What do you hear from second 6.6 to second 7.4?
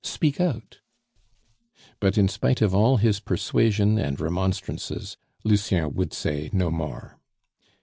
more.